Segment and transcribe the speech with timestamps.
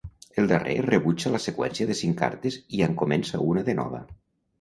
[0.43, 4.01] El darrer rebutja la seqüència de cinc cartes i en comença una de nova.